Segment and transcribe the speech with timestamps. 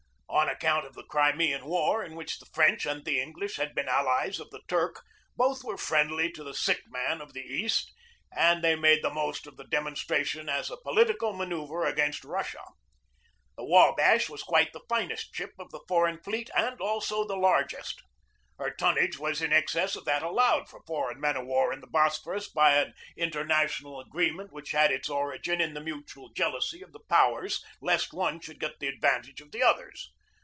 [0.33, 3.89] On account of the Crimean War, in which the French and the English had been
[3.89, 5.03] allies of the Turk,
[5.35, 7.91] both were friendly to the Sick Man of the East,
[8.31, 12.63] and they made the most of the demonstration as a political manoeuvre against Russia.
[13.57, 17.35] The Wdbash was quite the finest ship of the for eign fleet and also the
[17.35, 18.01] largest.
[18.57, 21.87] Her tonnage was in excess of that allowed for foreign men of war in the
[21.87, 27.03] Bosphorus by an international agreement which had its origin in the mutual jealousy of the
[27.09, 30.09] powers lest one should get advantage of the others.